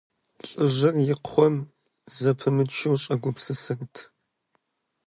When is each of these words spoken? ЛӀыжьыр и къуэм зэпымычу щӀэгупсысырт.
ЛӀыжьыр 0.49 0.95
и 1.13 1.15
къуэм 1.25 1.55
зэпымычу 2.15 2.95
щӀэгупсысырт. 3.01 3.95